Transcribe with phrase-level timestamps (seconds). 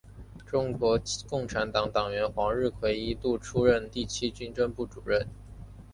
[0.47, 0.99] 中国
[1.29, 5.27] 共产党党员黄日葵一度出任第七军政治部主任。